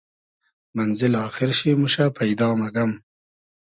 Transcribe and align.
مئنزیل 0.75 1.13
آخیر 1.25 1.49
شی 1.57 1.71
موشۂ 1.79 2.05
پݷدا 2.15 2.47
مئگئم 2.59 2.91